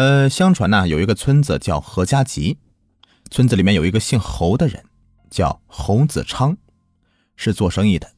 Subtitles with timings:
[0.00, 2.56] 呃，相传呢，有一个村子叫何家集，
[3.30, 4.82] 村子里面有一个姓侯的人，
[5.28, 6.56] 叫侯子昌，
[7.36, 8.10] 是做生意的。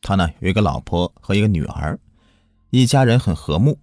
[0.00, 2.00] 他呢有一个老婆和一个女儿，
[2.70, 3.78] 一家人很和睦。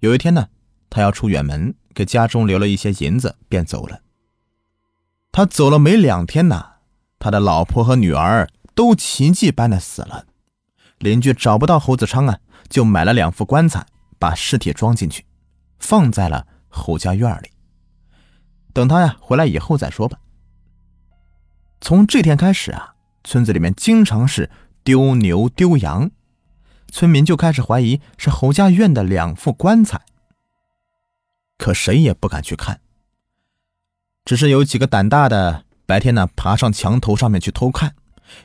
[0.00, 0.48] 有一天呢，
[0.90, 4.00] 他要出远门，给家中留了一些银子，便走了。
[5.32, 6.72] 他走了没两天呢，
[7.18, 10.26] 他的老婆和女儿都奇迹般的死了。
[10.98, 12.38] 邻居找不到侯子昌啊，
[12.68, 13.86] 就买了两副棺材，
[14.18, 15.24] 把尸体装进去，
[15.82, 17.50] 放在了侯家院里。
[18.72, 20.18] 等他呀回来以后再说吧。
[21.80, 24.48] 从这天开始啊，村子里面经常是
[24.84, 26.10] 丢牛丢羊，
[26.88, 30.00] 村民就开始怀疑是侯家院的两副棺材。
[31.58, 32.80] 可谁也不敢去看，
[34.24, 37.94] 只是有几个胆大的白天呢爬上墙头上面去偷看，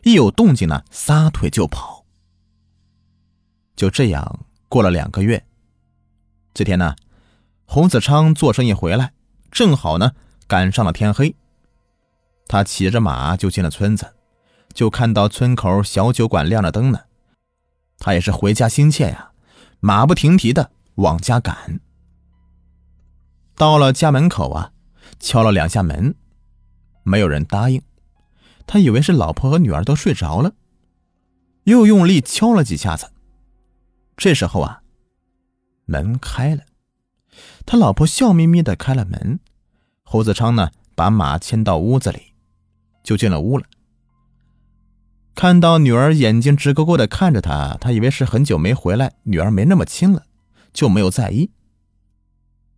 [0.04, 2.06] 一有动静呢撒腿就跑。
[3.76, 5.46] 就这样过了两个月，
[6.54, 6.96] 这天呢，
[7.70, 9.14] 洪子昌做生意回来，
[9.52, 10.14] 正好呢
[10.48, 11.36] 赶上了天黑。
[12.48, 14.16] 他骑着马就进了村子，
[14.74, 17.02] 就看到村口小酒馆亮着灯呢。
[18.00, 19.32] 他也是回家心切呀，
[19.82, 21.82] 马不停蹄的往家赶。
[23.54, 24.72] 到了家门口啊，
[25.20, 26.16] 敲了两下门，
[27.04, 27.82] 没有人答应。
[28.66, 30.54] 他以为是老婆和女儿都睡着了，
[31.66, 33.12] 又用力敲了几下子。
[34.16, 34.82] 这时候啊，
[35.86, 36.64] 门开了，
[37.66, 39.40] 他老婆笑眯眯的开了门。
[40.04, 42.34] 侯子昌呢，把马牵到屋子里，
[43.04, 43.66] 就进了屋了。
[45.36, 50.26] 看到女儿眼睛直勾勾的看着他，他以为是很久没回来，女儿没那么亲了，
[50.74, 51.52] 就没有在意。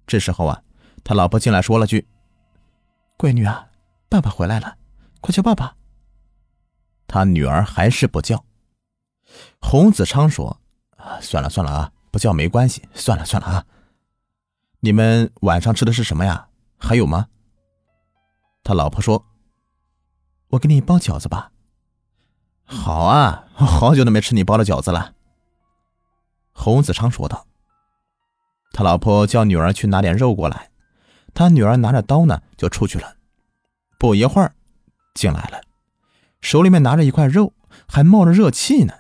[0.06, 0.62] 这时候啊，
[1.04, 2.08] 他老婆进来说了句
[3.18, 3.68] ：“闺女啊，
[4.10, 4.76] 爸爸回来了，
[5.22, 5.76] 快叫爸爸。”
[7.08, 8.44] 他女儿还是不叫。
[9.60, 10.60] 侯子昌说。
[11.22, 12.84] 算了算了啊，不叫没关系。
[12.94, 13.66] 算了算了啊，
[14.82, 16.48] 你们晚上吃的是什么呀？
[16.78, 17.28] 还有吗？
[18.64, 19.26] 他老婆说
[20.52, 21.52] ：“我给你包饺子吧。”
[22.64, 25.14] 好啊，好久都没吃你包的饺子了。
[26.54, 27.46] 洪子昌说道。
[28.72, 30.70] 他老婆叫女儿去拿点肉过来，
[31.34, 33.18] 他女儿拿着刀呢就出去了。
[33.98, 34.54] 不一会儿，
[35.16, 35.62] 进来了，
[36.40, 37.54] 手里面拿着一块肉，
[37.88, 38.94] 还冒着热气呢。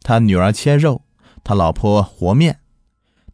[0.00, 1.02] 他女儿切肉，
[1.44, 2.60] 他老婆和面。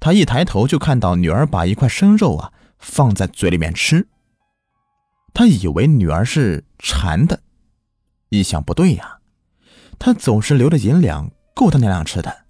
[0.03, 4.09] 他一抬头就看到女儿把一块生肉啊放在嘴里面吃。
[5.33, 7.41] 他以为女儿是馋的，
[8.29, 9.21] 一想不对呀，
[10.01, 12.47] 他总是留着银两够他娘俩吃的，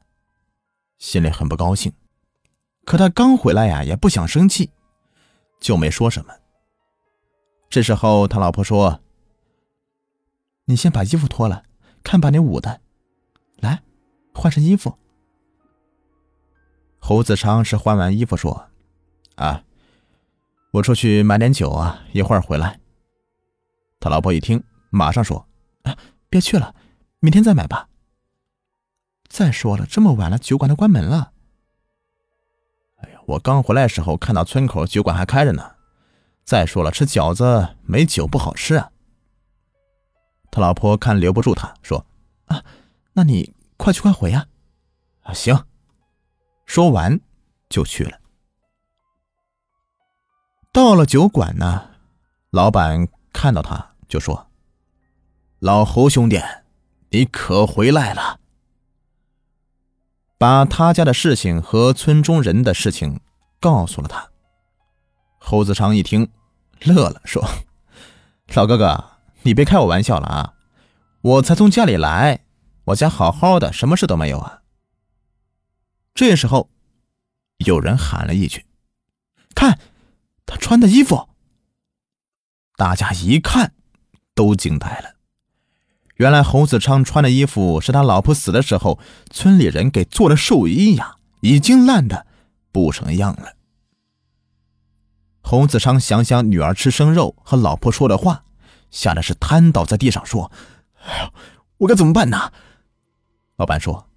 [0.99, 1.93] 心里很不高兴。
[2.87, 4.71] 可他刚回来呀，也不想生气，
[5.61, 6.33] 就没说什么。
[7.69, 9.03] 这时候他老婆说
[10.65, 11.65] ：“你先把衣服脱了，
[12.03, 12.81] 看把你捂的，
[13.59, 13.83] 来。”
[14.33, 14.99] 换身衣服。
[17.05, 18.69] 侯子昌是换完衣服说
[19.35, 19.65] ：“啊，
[20.71, 22.79] 我出去买点酒啊，一会儿回来。”
[23.99, 25.45] 他老婆一听，马上说
[25.83, 25.99] ：“啊，
[26.31, 26.77] 别去了，
[27.19, 27.89] 明天再买吧。”
[29.29, 31.33] 再说了，这么晚了，酒馆都关门了。
[32.99, 35.75] 哎呀，我刚回来的时候看到村口酒馆还开着呢。
[36.45, 38.93] 再说了，吃饺子没酒不好吃啊。
[40.53, 42.07] 他老婆看留不住他，说
[42.47, 42.65] ：“啊，
[43.15, 44.47] 那你。”快去快回呀！
[45.23, 45.67] 啊，行。
[46.73, 47.21] 说完
[47.69, 48.19] 就去了。
[50.73, 51.91] 到了酒馆呢，
[52.49, 54.49] 老板看到他就说
[55.61, 56.41] ：“老侯兄弟，
[57.11, 58.41] 你可回来了。”
[60.41, 63.21] 把他家的事情和村中人的事情
[63.61, 64.31] 告诉了他。
[65.39, 66.33] 侯子昌一听，
[66.81, 67.47] 乐了，说
[68.57, 70.55] ：“老哥哥，你别开我玩笑了啊！
[71.21, 72.47] 我才从家里来。”
[72.85, 74.62] 我家好好的，什么事都没有啊。
[76.15, 76.71] 这时候，
[77.59, 78.67] 有人喊了一句
[79.55, 79.79] ：“看，
[80.45, 81.31] 他穿的衣服。”
[82.77, 83.75] 大家一看，
[84.35, 85.15] 都惊呆了。
[86.17, 88.99] 原来侯子昌穿的衣服是他老婆死的时候，
[89.31, 92.27] 村里人给做的寿衣呀，已经烂的
[92.71, 93.57] 不成样了。
[95.41, 98.45] 侯子昌想想女儿吃生肉和老婆说的话，
[98.91, 100.53] 吓得是瘫倒在地上，说
[101.05, 101.33] ：“哎呀，
[101.79, 102.53] 我该怎么办呢？”
[103.57, 104.09] 老板说：“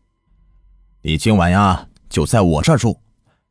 [1.07, 2.99] 你今晚呀就在我这儿住，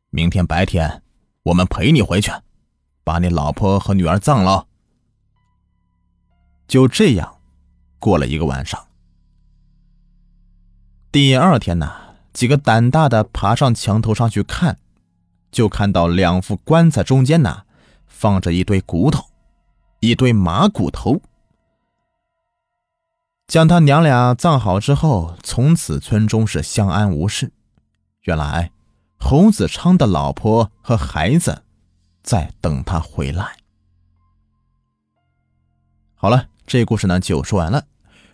[0.09, 1.01] 明天白天
[1.43, 2.29] 我们陪你回去，
[3.05, 4.67] 把你老婆和女儿葬了。”
[6.67, 7.37] 就这样，
[7.97, 8.87] 过了一个晚上。
[11.13, 11.89] 第二天呢，
[12.33, 14.77] 几个胆大的爬上墙头上去看，
[15.49, 17.63] 就看到两副棺材中间呢
[18.05, 19.23] 放着一堆骨头，
[20.01, 21.21] 一堆马骨头。
[23.47, 27.51] 将他娘俩葬好之后，从此村中是相安无事。
[28.23, 28.71] 原来
[29.17, 31.63] 侯子昌的老婆和孩子
[32.23, 33.57] 在等他回来。
[36.15, 37.85] 好了，这故事呢就说完了。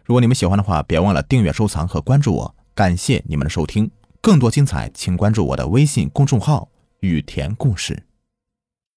[0.05, 2.55] 如果你们喜欢的话，别忘了订阅、收藏和关注我。
[2.73, 3.91] 感谢你们的收听，
[4.21, 6.69] 更多精彩，请关注我的微信公众号
[7.01, 8.05] “雨田故事”。